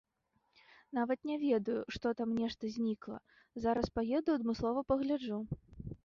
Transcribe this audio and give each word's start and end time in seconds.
Нават 0.97 1.19
не 1.31 1.33
ведаю, 1.41 1.75
што 1.97 2.13
там 2.21 2.29
нешта 2.43 2.71
знікла, 2.77 3.19
зараз 3.65 3.91
паеду 3.99 4.29
адмыслова 4.39 4.79
пагляджу. 4.93 5.39